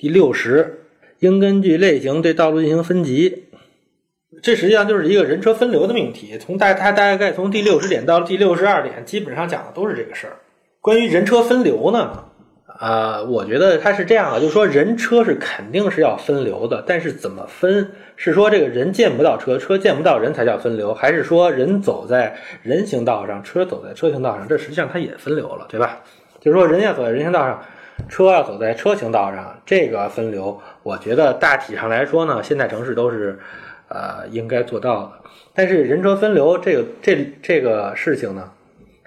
[0.00, 0.84] 第六十，
[1.18, 3.46] 应根据类型对道路进行分级。
[4.40, 6.38] 这实际上就是一个人车分流的命题。
[6.38, 10.34] 从大它大概从第六十点到第六十二点，基本上讲的都是这个事儿。
[10.80, 12.26] 关于人车分流呢，
[12.78, 17.90] 啊，我觉得它是这样的，就是说人车是肯定是要分流的，但是怎么分？
[18.14, 26.00] 是说这个人见不到车，车见不到人才叫分流，还是说人走在人行道上，车走在车行道上，这实际上它也分流了，对吧？
[26.40, 27.60] 就是说人要走在人行道上，
[28.08, 33.38] 车要走在车行道上，这个分流，我觉得大体上来说呢，现代城市都是。
[33.90, 35.12] 呃，应该做到的。
[35.54, 38.52] 但是人车分流这个这这个事情呢，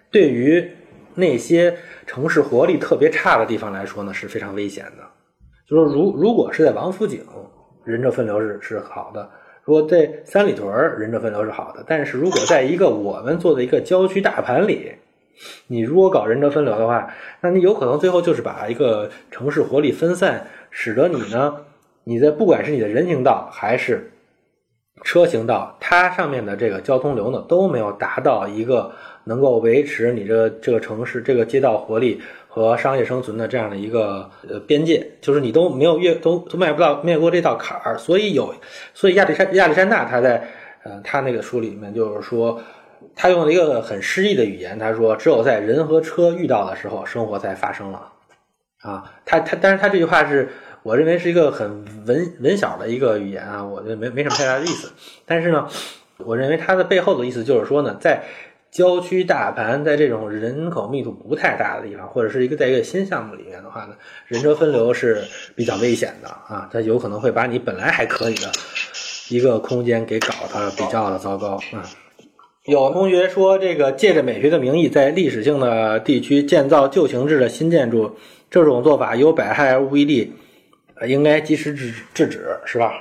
[0.10, 0.68] 对于
[1.14, 5.04] 那些城市活力特别差的地方来说呢，是非常危险的。
[5.70, 7.24] 就说如如果是在王府井，
[7.84, 9.22] 人车分流是是好的；
[9.64, 10.68] 如果在三里屯
[10.98, 11.86] 人车分流是好的。
[11.86, 14.92] 但是如果在一个我们做的一个郊区大盘里，
[15.68, 21.56] 你如果搞人车分流的话，那你有可能最后就是把一个城市活力分散，使得你呢，
[22.04, 24.12] 你在不管是你的人行道还是
[25.04, 28.92] 车行道，它上面的这个交通流呢都没有达到一个
[29.24, 38.54] 能够维持你这这个城市这个街道活力和商业生存的这样的一个呃边界，就是你都没有越都都迈不到迈过这道坎儿，所以有，
[38.94, 40.48] 所以亚历山亚历山大他在
[40.84, 42.62] 呃他那个书里面就是说，
[43.16, 48.12] 他用了一个很诗意的语言，他说只有在人和车遇到的时候，生活才发生了，
[48.82, 50.50] 啊，他他但是他这句话是。
[50.84, 54.92] 我认为是一个很文文小的一个语言啊，我觉得没没什么太大的意思。
[55.28, 55.68] 但是呢，
[56.18, 58.24] 我认为它的背后的意思就是说呢，在
[58.72, 65.24] 郊区大盘，在这种人口密度不太大的地方，或者是一个在一个新项目里面的话呢，人车分流是
[65.56, 68.52] 比较危险的啊，它有可能会把你本来还可以的
[69.30, 71.86] 一个空间给搞得比较的糟糕啊。
[72.66, 78.16] 有同学说，这个借着美学的名义，在历史性的地区建造旧形制的新建筑，
[78.52, 80.34] 这种做法有百害而无一利。
[81.08, 82.94] 应该及时制制止，是吧？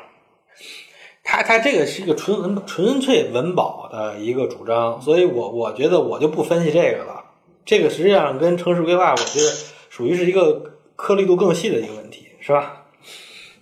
[1.23, 7.23] 他他这个是一个纯文纯粹文保的一个主张，所以我我觉得我就不分析这个了。
[7.67, 9.51] 这个实际上跟城市规划，我觉得
[9.91, 12.87] 属于是一个颗粒度更细的一个问题，是吧？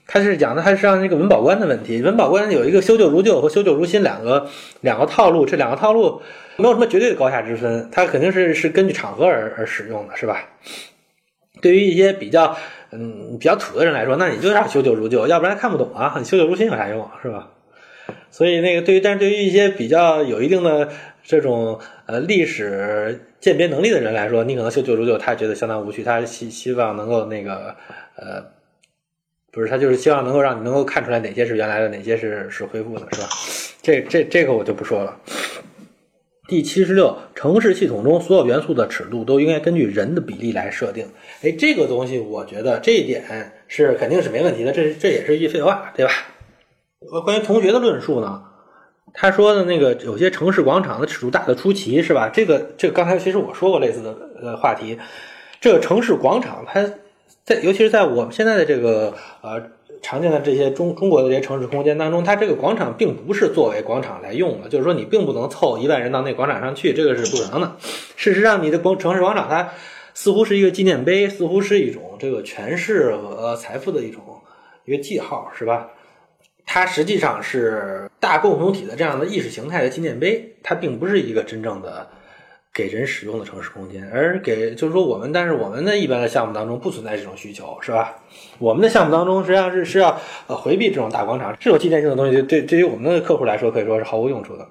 [0.09, 2.03] 他是讲的，他是让这个文保官的问题。
[2.03, 4.49] 文保官有一个修旧如旧和修旧如新两个
[4.81, 6.21] 两个套路，这两个套路
[6.57, 10.43] 没有什么绝对的高下之分，它肯定是是根据场合而而使用的，是吧？
[11.63, 12.57] 对于一些比较。
[12.91, 16.15] 嗯，比较土的人来说，那你就要修旧如旧，要不然看不懂啊。
[16.17, 17.51] 你修旧如新有啥用，是吧？
[18.31, 20.89] 所以那个对于，但是对于一些比较有一定的
[21.23, 27.77] 这种呃历史鉴别能力的人来说，你可能修旧如旧，他觉得相当无趣，他希希望能够那个
[28.17, 28.43] 呃，
[29.51, 33.29] 不是他就是希望能够让你能够看出来哪些是原来的，哪些是是恢复的，是吧？
[33.83, 35.17] 这这这个我就不说了。
[36.49, 41.07] 第七十六，城市系统中所有元素的尺度都应该根据人的比例来设定。
[41.43, 46.13] 哎，这个东西我觉得这一点是肯定是没问题的，这这也是一句废话，对吧？
[47.25, 48.43] 关于同学的论述呢，
[49.13, 52.31] 他说的那个有些城市广场的尺度大的出奇，是吧？
[52.31, 54.99] 这个这个刚才其实我说过类似的呃话题，
[55.61, 56.91] 这个城市广场它
[57.49, 59.63] 在尤其是在我们现在的这个呃。
[60.01, 67.77] 常见的这些中中国的这些城市空间当中，它这个广场并不是作为广场来用的，就是说你并不能凑一万人到那广场上去，这个是不可能的。
[68.15, 69.73] 事实上，你的广城市广场它
[70.15, 74.23] 似乎是一个纪念碑，似乎是一种这个权势和财富的一种
[74.85, 75.89] 一个记号，是吧？
[76.65, 82.09] 它实际上是大共同体的这样的意识形态的纪念碑，它并不是一个真正的。
[82.79, 88.15] 给人使用的城市空间，而给就是说我们，但是我们的一般的项目当中不存在这种需求，是吧？
[88.61, 90.17] 我们的项目当中实际上是是要
[90.47, 94.69] 呃回避这种大广场，这种纪念性的东西，对对于我们的客户来说可以说是毫无用处的。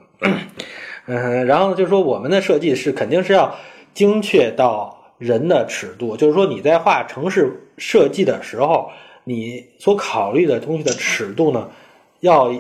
[1.08, 3.54] 嗯，然后就是说我们的设计是肯定是要
[3.94, 8.90] 精确到人的尺度，就是说你在画城市设计的时候，
[9.26, 11.70] 你所考虑的东西的尺度呢，
[12.22, 12.54] 要。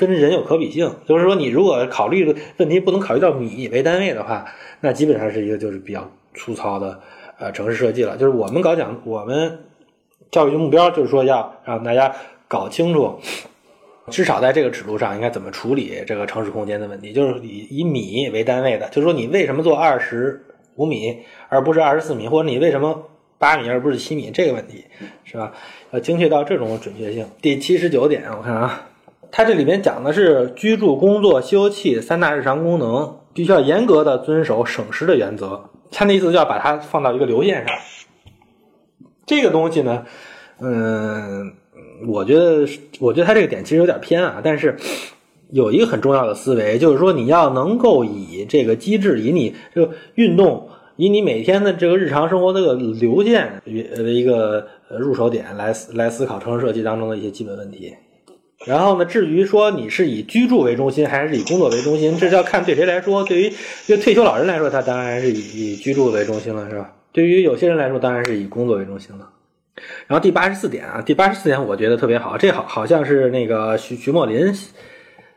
[0.00, 4.46] 跟人有可比性，就是说，你如果考虑的问题不能考虑到米为单位的话，
[4.80, 6.98] 那基本上是一个就是比较粗糙的
[7.38, 8.16] 呃城市设计了。
[8.16, 9.58] 就是我们搞讲，我们
[10.30, 12.16] 教育的目标就是说要让大家
[12.48, 13.18] 搞清楚，
[14.08, 20.42] 至少在这个尺度上应该怎么处理这个城市空间的问题，就是以以米为单位的，就是说你为什么做二十
[20.76, 21.18] 五米
[21.50, 23.06] 而不是二十四米，或者你为什么
[23.36, 24.86] 八米而不是七米这个问题，
[25.24, 25.52] 是吧？
[25.90, 27.26] 要精确到这种准确性。
[27.42, 28.86] 第七十九点，我看啊。
[29.32, 35.70] 它这里面讲的是居住、工作、休憩三大日常功能，必须要严格的遵守省时的原则。
[35.90, 37.74] 它的意思就要把它放到一个流线上。
[39.26, 40.04] 这个东西呢，
[40.60, 41.52] 嗯，
[42.08, 42.66] 我觉得，
[42.98, 44.40] 我觉得它这个点其实有点偏啊。
[44.42, 44.76] 但是
[45.50, 50.68] 有一个很重要的思维，就是说你要能够以这个机制，以你这个运动。
[50.96, 54.66] 以你每天的这个日常生活这个流线为一个
[54.98, 57.94] 入手点来来思考城市设计当中的一些基本问题。
[58.66, 63.24] 然后呢，至于说你是以居住为中心还是以工作为中心，这要看对谁来说。
[63.24, 63.46] 对于
[63.86, 66.92] 一个退休老人来说，他当然是以以居住为中心了，是吧？
[67.10, 69.30] 对于有些人来说，当然是以工作为中心了。
[70.06, 74.52] 然后第八十四点啊，第八十四点我觉得特别好，这好好像是那个徐徐墨林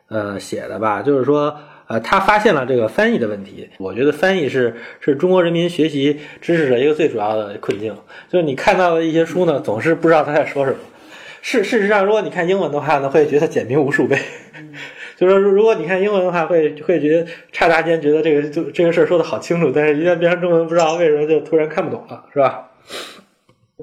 [0.10, 1.56] 呃写的吧，就是说
[1.88, 3.70] 呃他发现了这个翻译的问题。
[3.80, 7.96] 我觉得翻译是是中国人民学习知识的一个最主要的困境，
[8.30, 10.78] 就是你看到的一些书呢，总是不知道他在说什么。
[11.44, 14.18] 事事实上，如果你看英文的话呢，会觉得简明无数倍。
[15.18, 22.72] 就是说，如果你看英文的话，会会觉得刹那间觉得这个就这个事儿说的好清楚，但是一旦变成中文，不知道为什么就突然看不懂了，是吧？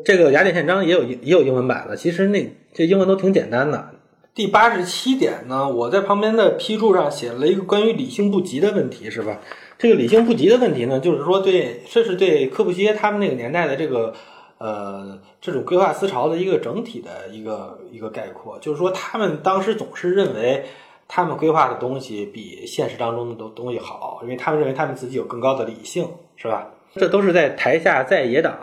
[0.07, 3.91] 这个雅典宪章也有也有英文版的，其实那这英文都挺简单的。
[4.35, 9.39] 第八十七点呢，我在旁边的批注上写了一个关于理性不及的问题，是吧？
[9.79, 14.15] 这个理性不及的问题呢，就是说对，这是对科布西耶他们那个年代的这个。
[14.61, 20.67] 呃，这种规划思潮的一个整体的一个一个概括，就是说，他们当时总是认为
[21.09, 26.69] 他们规划的东西比现实当中的东东西好，因为他们认为他们自己有更高的理性，是吧？
[26.95, 28.55] 这都是在台下在野党，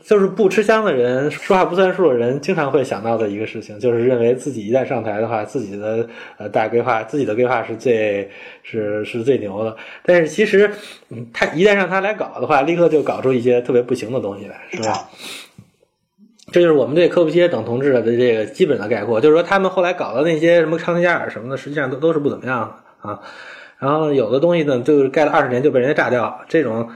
[0.00, 6.08] 就是不吃香的人，说话不算数的人，经常会想到的一个事情，就是认为自己一旦上台的话，自己的
[6.38, 8.30] 呃大规划，自己的规划是最
[8.62, 9.76] 是是最牛的。
[10.04, 10.70] 但是其实，
[11.32, 15.08] 他一旦让他来搞的话，立刻就搞出一些特别不行的东西来，是吧？
[16.52, 22.60] 这就是我们对科布西耶等同志的这个基本的概括，就是说他们后来搞的那些什么康尼加尔什么的，实际上都都是不怎么样
[23.02, 23.20] 的啊。
[23.78, 26.88] 然后有的东西呢，就是盖了二十年就被人家炸掉，这种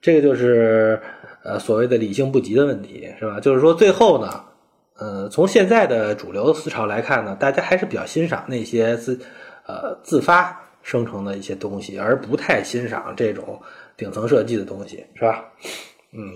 [0.00, 1.00] 这个就是
[1.42, 3.40] 呃所谓的理性不及的问题，是吧？
[3.40, 4.44] 就是说最后呢，
[4.96, 9.18] 呃，从现在的主流思潮来看呢，大家还是比较欣赏那些自
[9.66, 13.60] 呃自发生成的一些东西，而不太欣赏这种
[13.96, 15.44] 顶层设计的东西，是吧？
[16.12, 16.32] 嗯。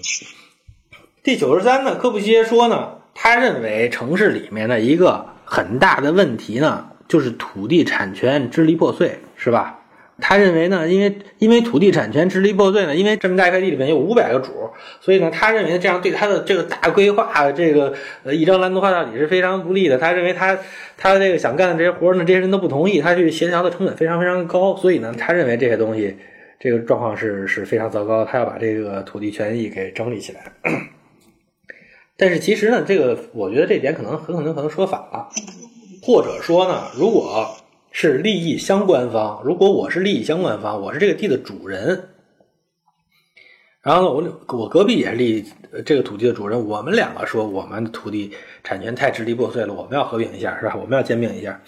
[1.22, 9.78] 第九十三呢，科布西耶说呢，他认为城市里面的一个很大的问题呢，就是土地产权支离破碎，是吧？
[10.20, 14.52] 他认为呢，因为因为土地产权支离破碎呢，因为这么大一块地里面有五百个主，
[15.00, 17.92] 所以呢，他认为这样对他的这个大规划，这个
[18.22, 19.98] 呃一张蓝图画到底是非常不利的。
[19.98, 20.56] 他认为他
[20.96, 26.16] 他这个想干的这些活呢，这些人都不同意，他去协调的成本非常非常高，所以呢，他认为这些东西
[26.60, 30.52] 这个状况是是非常糟糕，他要把这个土地权益给整理起来。
[32.16, 35.28] 但是其实呢，这个我觉得这点可能很可能可能说反了，
[36.02, 37.56] 或者说呢，如果
[37.92, 42.08] 是利益相关方，如果我是利益相关方，我是这个地的主人，
[43.82, 45.44] 然后呢，我我隔壁也是利益
[45.84, 48.32] 这个土地的主人，我们两个说我们的土地
[48.64, 50.74] 产权太支离破碎了，我们要合并一下，是吧？
[50.74, 51.60] 我们要兼并一下，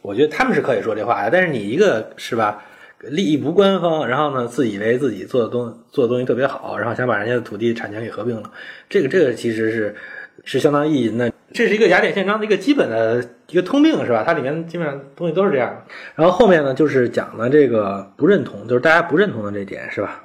[0.00, 1.30] 我觉得他们是可以说这话的。
[1.30, 2.64] 但是你一个是吧？
[3.00, 8.50] 利益不官方，然后呢，自以为自己做的东做的东西特别好，然后想把人家的土地产权给合并了，
[8.88, 9.94] 这个这个其实是
[10.42, 11.30] 是相当意淫的。
[11.52, 14.24] 这是一个雅典宪章的一个基本的一个通病，是吧？
[14.26, 15.84] 它里面基本上东西都是这样。
[16.14, 20.24] 然后后面呢，就是讲的这个不认同，就是大家不认同的这点，是吧？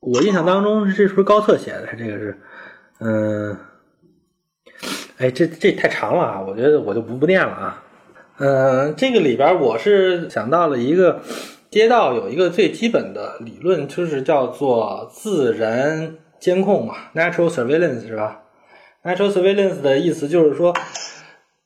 [0.00, 1.88] 我印象当中，这是不是高特写的？
[1.96, 2.38] 这个是，
[3.00, 3.56] 嗯，
[5.16, 6.40] 哎，这这太长了啊！
[6.46, 7.82] 我觉得我就不不念了啊。
[8.36, 11.22] 嗯，这个里边我是想到了一个
[11.70, 18.42] 街道有一个最基本的理论，就是叫做自然监控嘛，natural surveillance 是吧
[19.04, 20.74] ？natural surveillance 的意思就是说，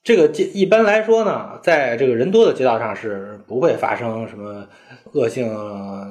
[0.03, 4.67] 这个街一般来说呢，在这个人多的街道上是不会发生什么
[5.13, 5.49] 恶性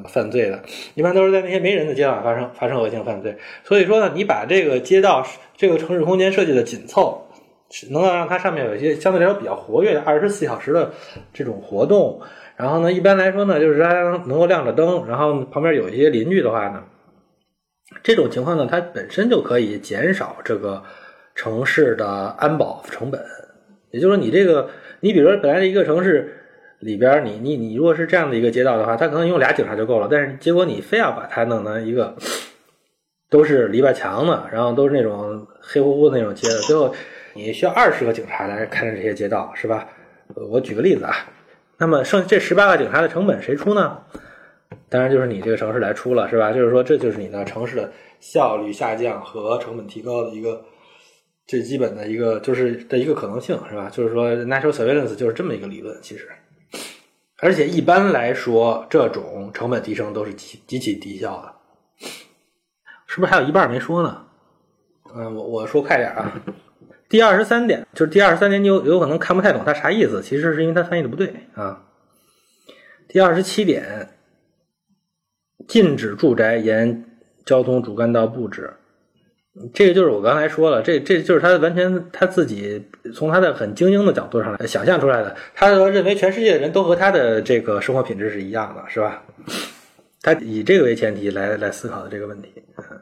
[0.08, 0.64] 犯罪的，
[0.96, 3.38] 一般都是在那些没人的街道发生发生恶性犯罪。
[3.64, 5.24] 所以说呢，你把这个街道
[5.56, 7.24] 这个城市空间设计的紧凑。
[7.90, 10.90] 能够让它上面有一些相对来说比较活跃的二十四小时的
[11.34, 12.22] 这种活动，
[12.56, 13.92] 然后呢，一般来说呢，就是它
[14.26, 16.82] 能够亮着灯，然后旁边有一些邻居的话呢，
[18.02, 20.82] 这种情况呢，它本身就可以减少这个
[21.38, 22.06] 城市的
[22.38, 23.22] 安保成本。
[23.92, 26.36] 也就是说，你这个，你比如说本来一个城市
[26.80, 32.14] 里边，你你你如果是这样的一个街道的话，它可能用俩警察就够了，但是结果你非要把它弄成一个
[33.30, 36.94] 都是篱笆墙的，然后都是那种黑乎乎的那种街的，最后。
[37.34, 39.88] 你需要二十个警察来看着这些街道，是吧？
[40.50, 41.14] 我举个例子啊，
[41.78, 44.00] 那么剩这十八个警察的成本谁出呢？
[44.90, 46.52] 当然就是你这个城市来出了，是吧？
[46.52, 50.66] 就是说这就是你的城市的效率下降和成本提高的一个
[51.48, 53.90] 最基本的一个就是的一个可能性，是吧？
[53.90, 56.30] 就是说 natural surveillance 就是这么一个理论，其实，
[57.40, 62.08] 而且一般来说，这种成本提升都是极极其低效的，
[63.08, 64.26] 是不是还有一半没说呢？
[65.16, 66.34] 嗯，我我说快点啊。
[67.08, 71.82] 第二十三点就是第二十三点，你有有可能看不太懂它啥意思，其实是因为它翻译的不对啊。
[73.08, 74.10] 第二十七点，
[75.66, 77.06] 禁止住宅沿
[77.46, 78.74] 交通主干道布置。
[79.74, 82.84] 这个就是我刚才说了，这这就是他完全他自己
[83.14, 85.36] 从他的很精英的角度上来想象出来的。
[85.56, 89.24] 他认为全世界的人都和他的这个生活品质是一样的，是吧？
[90.22, 92.52] 他以这个为前提来来思考的这个问题，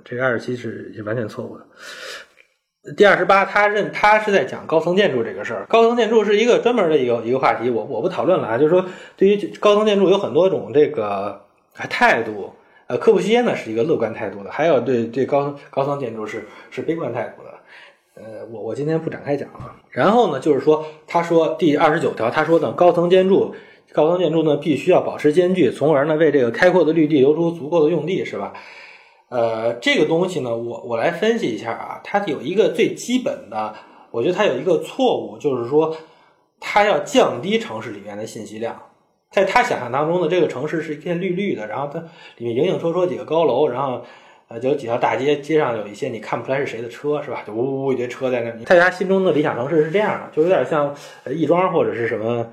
[0.03, 2.93] 这个二十七是是完全错误的。
[2.95, 5.65] 第二十八，他认他是在讲高层建筑这个事儿。
[5.67, 8.57] 高层建筑是一个专门的一个一个话题，我我不讨论了啊。
[8.57, 8.85] 就是说，
[9.17, 11.41] 对于高层建筑有很多种这个
[11.89, 12.53] 态度。
[12.87, 17.49] 呃，科布西耶呢是一个乐观态度的，还有对对高高层建筑是是悲观态度的。
[18.15, 19.75] 呃，我我今天不展开讲了。
[19.89, 23.53] 然后呢，就是说，他说第二十九条，他说呢，高层建筑
[23.91, 28.53] 高层建筑呢必须要保持间距，从而呢为这个开阔的绿地留出足够的用地，是吧？
[29.29, 33.73] 呃，这个东西呢，我我来分析一下啊，它有一个最基本的，
[34.11, 35.97] 我觉得它有一个错误，就是说
[36.59, 38.79] 它要降低城市里面的信息量。
[39.35, 41.99] 在他想象当中的这个城市是一片绿绿的，然后它
[42.37, 44.01] 里面影影绰绰几个高楼，然后
[44.47, 47.43] 呃就有几条大街，街上有一些你看不出来是谁的车，是吧？
[47.45, 48.63] 就呜呜呜一堆车在那。
[48.63, 52.49] 在他心中的理想城市是这样的，就有点像呃亦庄或者是什么，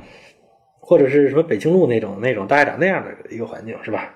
[0.81, 4.12] 或者是什么北京路那种那种大概长那样的一个环境，是吧？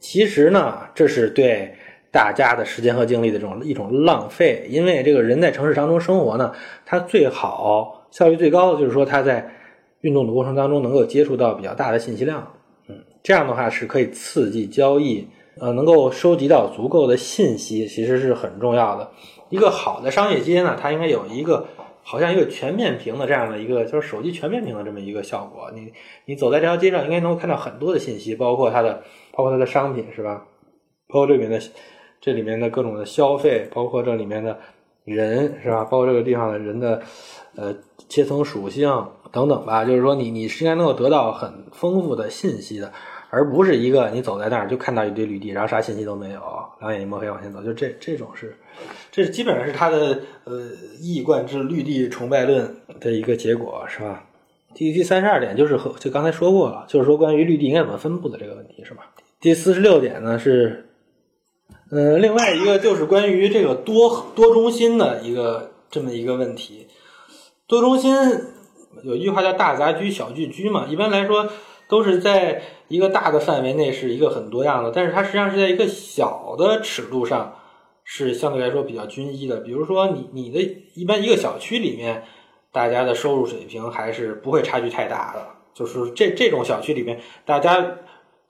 [0.00, 1.74] 其实呢，这是对
[2.10, 6.54] 大家的时间和精力的这种一种浪费，因为这个人在城市当中生活呢，
[6.86, 9.56] 他最好效率最高的就是说他在。
[10.02, 12.54] 运动的过程当中能够接触到比较大的信息量，
[12.88, 15.26] 嗯，这样的话是可以刺激交易，
[15.58, 19.10] 呃，能够收集到足够的信息，其实是很重要的。
[19.50, 21.66] 一个好的商业街呢，它应该有一个
[22.02, 25.70] 好像一个全面屏的这样的一个，就是手机全面屏的这么一个效果。
[25.74, 25.92] 你
[26.24, 29.02] 你走在这条街上，应该能够看到很多的信息，包括它的，
[29.32, 30.46] 包括它的商品，是吧？
[31.08, 31.60] 包括这里面的
[32.20, 34.56] 这里面的各种的消费，包括这里面的
[35.04, 35.84] 人，是吧？
[35.84, 37.02] 包括这个地方的人的
[37.56, 37.74] 呃
[38.08, 38.88] 阶层属性。
[39.32, 42.92] 等等吧，就是说你你是应该能够得到很丰富的信息的，
[43.30, 46.40] 而不是一个你走在那儿就看到一堆绿地，然后啥信息都没有，
[46.80, 48.56] 两眼一抹黑往前走，就这这种是，
[49.12, 54.24] 这基本上是他的呃一以贯之绿地崇拜论的一个结果，是吧？
[54.74, 59.10] 第第三十二点就是和就刚才说过了，就是说关于绿地应该怎么分布的这个问题，是吧？
[59.40, 60.86] 第四十六点呢是，
[61.92, 66.88] 呃，另外一个就是关于这个多多中心的一个这么一个问题，
[67.68, 68.12] 多中心。
[69.02, 71.48] 有一句话叫“大杂居，小聚居”嘛，一般来说
[71.88, 77.56] 都是在一个大的范围内是一个很多样的，但是它实际上是在一个小的尺度上
[78.04, 79.58] 是相对来说比较均一的。
[79.58, 80.60] 比如说，你你的
[80.94, 82.24] 一般一个小区里面，
[82.72, 87.98] 大家的收入水平还是不会差距太大的，就是这这种小区里面，大家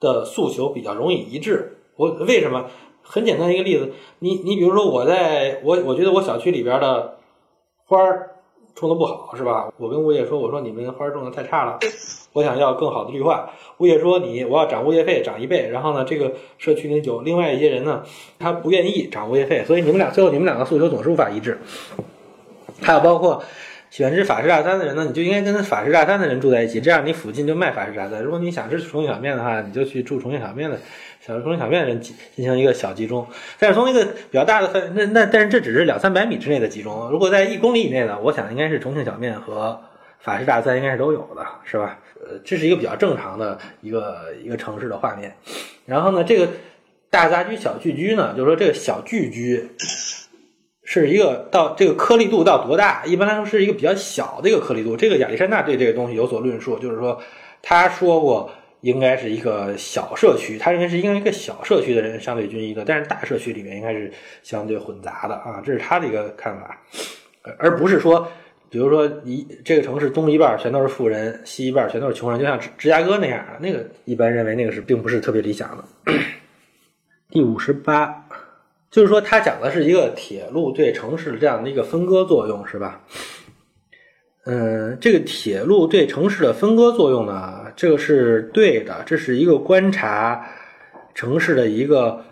[0.01, 1.79] 的诉求比较容易一致。
[1.97, 2.67] 我为什么？
[3.03, 7.19] 很简单一个例子，你你比如说，我在我我觉得我小区里边的
[7.87, 8.37] 花儿。
[8.75, 9.73] 种的不好是吧？
[9.77, 11.79] 我跟物业说，我说你们花种的太差了，
[12.33, 13.51] 我想要更好的绿化。
[13.79, 18.03] 物业说你我要涨物业费涨一倍，然后呢，这个社区里有另外一些人呢，
[18.39, 21.59] 他不愿意涨物业费，所以你们俩最后你们两个诉求总是无法一致。
[22.81, 23.43] 还有包括。
[23.91, 28.23] 喜欢吃法式大餐的人呢，你就应该跟法式大餐的人住在一起，这样你附近就卖法式大餐。
[28.23, 30.79] 如果你想吃重庆小面的话，你就去住重庆小面的，
[31.21, 33.27] 小重庆小面的人进行一个小集中。
[33.59, 37.09] 但是从一个比较大的范，那那但是这只是两三百米之内的集中。
[37.11, 39.81] 如果在一公里以内呢，我想应该是重庆小面和
[40.19, 41.99] 法式大餐应该是都有的，是吧？
[42.21, 45.35] 呃，这是一个比较正常的一个一个城市的画面。
[45.87, 46.49] 然后呢，这个
[47.11, 49.71] 大杂居小聚居呢，就是说这个小聚居。
[50.83, 53.05] 是一个到这个颗粒度到多大？
[53.07, 54.97] 一般来说是一个比较小的一个颗粒度。
[54.97, 57.17] 这个亚历山大对这个东西有所论述，就是说
[57.63, 58.51] 他说过
[58.81, 66.81] 应该是一个小社区，他认为是应该一个小社区的人相对均一的，但是大社区里面应该是相对混杂的啊，这是他的一个看法，
[67.59, 68.27] 而不是说，
[68.69, 76.13] 比如说一这个城市东一半全都是富人，西一半全都是穷人，就像芝加哥那样那个，一般认为那个是并不是特别理想的。
[77.31, 78.27] 第五十八。
[78.91, 83.01] 就是说，他讲的是一个铁路对城市这样的一个分割作用，是吧？
[84.47, 90.47] 嗯，这个铁路对城市的分割作用呢，这个是对的，这是一个观察
[91.15, 92.25] 城市的一个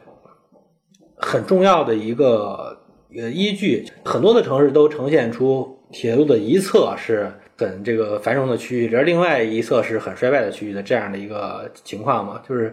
[1.16, 2.78] 很重要的一个
[3.16, 3.87] 呃依据。
[4.04, 12.73] 很多的城市都呈现出铁路的一侧是很这个繁荣的区域，而另外一侧是很衰败的区域的这样的一个情况嘛，就是。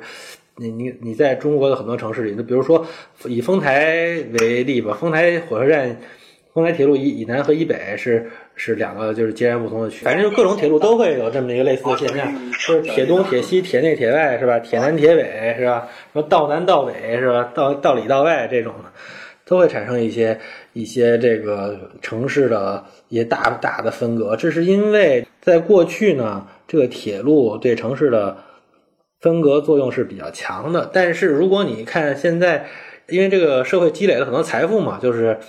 [0.57, 2.87] 你你你在中国的很多城市里，那比如说
[3.25, 5.99] 以丰台为例吧，丰台火车站、
[6.53, 14.59] 丰台铁路以以南和以北是是两个就是截然不同的区，反正就各种铁路都会有这么一个类似的现象，就是铁东、铁西、铁内、铁外是吧？
[14.59, 15.87] 铁南、铁北是吧？
[16.13, 17.51] 什么道南道北是吧？
[17.53, 18.91] 道道里道外这种的，
[19.45, 20.39] 都会产生一些
[20.73, 24.35] 一些这个城市的一些大大的分隔。
[24.35, 28.37] 这是因为在过去呢，这个铁路对城市的。
[29.21, 30.87] 分隔作用是比较强的。
[30.93, 32.67] 但是如果你看现在，
[33.07, 35.39] 因为这个社会积累了很多财富嘛，就是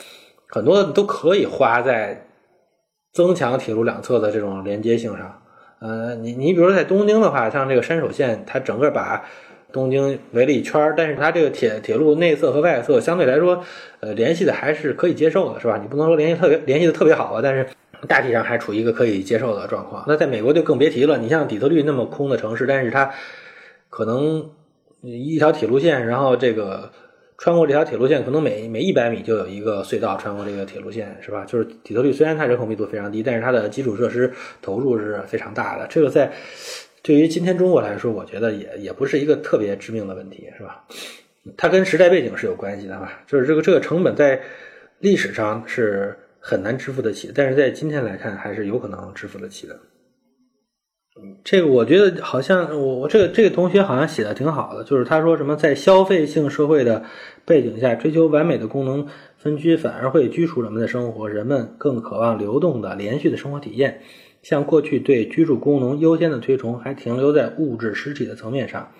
[0.48, 2.25] 很多都可以花在
[3.16, 5.40] 增强铁路两侧的这种连接性上。
[5.78, 9.24] 呃，你你比如说在东京的话，像这个山手线，它整个把
[9.72, 13.64] 东京围了一圈，但是它这个铁铁路内侧和外侧相对来说，
[14.00, 15.78] 呃，联系的还是可以接受的，是吧？
[15.80, 17.66] 你不能说联系特别联系的特别好啊，但是
[18.06, 20.04] 大体上还处于一个可以接受的状况。
[20.06, 23.10] 那在美国就更别提了，你像底特律那么空的城市，但是它
[23.88, 24.50] 可能
[25.00, 26.90] 一条铁路线，然后这个
[27.38, 31.44] 穿过这条铁路线，可能每每一百米就有一个隧道穿过这个铁路线，是吧？
[31.44, 36.32] 就是底特律虽然它人口密度非常低，但是它的基础设施投入是非常大的，这个在。
[37.02, 40.84] 对于今天中国来说，我觉得也也不是一个特别致命的问题，是吧？
[41.56, 43.20] 它跟时代背景是有关系的吧？
[43.28, 44.40] 就是这个这个成本在
[44.98, 49.78] 历史上是很难支付得起，但是在今天来看还是有可能支付得起的。
[51.42, 57.04] 这个我觉得好像我我这个这个同学好像写的挺好的，就是他说什么在消费性社会的
[57.44, 59.06] 背景下，追求完美的功能
[59.38, 64.00] 分区反而会拘束人们的生活，人们更渴望流动的连续的生活体验。
[64.42, 68.92] 像过去对居住功能优先的推崇，还停留在物质实体的层面上。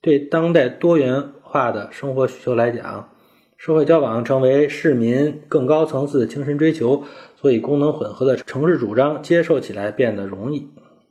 [0.00, 3.10] 对当代多元化的生活需求来讲，
[3.56, 7.04] 社会交往成为市民更高层次的精神追求，
[7.40, 10.68] 所以功能混合的城市主张接受起来变得容易。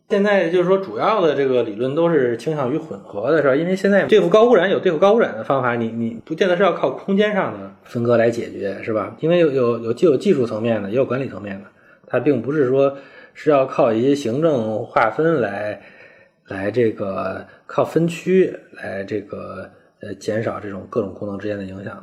[0.10, 3.56] 现在就是说，主要的这个理论都是倾向于混合的，是吧？
[3.56, 9.16] 因为现在对付高污染有对付高污染的方法，你你不见得是要靠空间上的分割来解决，是吧？
[9.20, 11.66] 因为有有有既有技术层面的，也有管理层面的，
[12.08, 12.98] 它并不是说。
[13.40, 15.80] 是要靠一些行政划分来，
[16.48, 19.70] 来这个靠分区来这个
[20.02, 22.02] 呃减少这种各种功能之间的影响。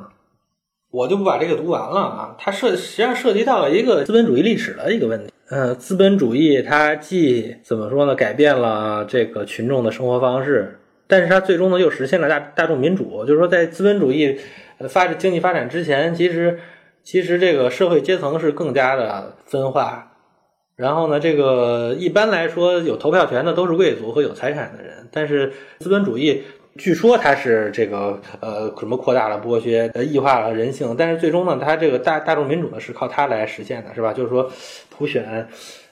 [0.91, 5.33] 我就不把这个读完了啊，它涉实际上涉及到了一个资本主义历史的一个问题。
[5.47, 13.23] 呃，资本主义它既怎么说呢，改变了这个群众的生活方式，但是它最终呢又实现了大大众民主。
[13.25, 14.39] 就是说，在资本主义
[14.89, 16.57] 发展经济发展之前，其实
[17.03, 20.13] 其实这个社会阶层是更加的分化。
[20.75, 26.43] 然后呢，这个一般来说有投票权的都是贵族和有财产的人，但是资本主义
[26.77, 34.11] 据说它是这个呃什么扩大了剥削，呃异化了人性，但是最终呢，它这个大大众民主呢是靠它来实现的，是吧？
[34.11, 34.51] 就是说
[34.89, 35.47] 普选，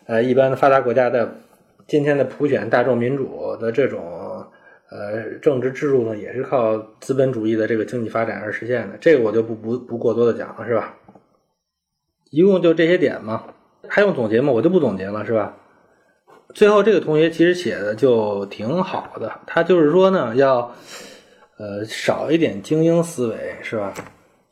[0.07, 1.35] 呃，一般的发达国家的
[1.87, 4.45] 今天的普选大众民主的这种
[4.91, 8.97] 呃政治制度呢，也是靠资本主义的这个经济发展而实现的。
[8.99, 10.93] 这个我就不不不过多的讲了，是吧？
[12.29, 13.45] 一共就这些点嘛。
[13.87, 14.51] 还用总结吗？
[14.51, 15.55] 我就不总结了，是吧？
[16.53, 20.73] 最后这个同学其实写的就挺好的，他就是说呢，要
[21.57, 23.93] 呃少一点精英思维，是吧？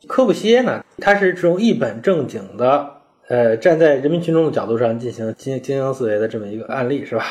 [0.08, 2.90] 科布西耶呢，他是这种一本正经的，
[3.28, 7.24] 呃，站在人民群众的角度上进行精精英思维的这么一个案例，是吧？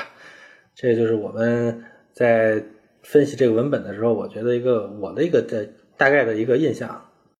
[0.74, 2.64] 这就是我们在
[3.04, 7.06] 分析这个文本的时候，我觉得一个我的一个的大概的一个印象。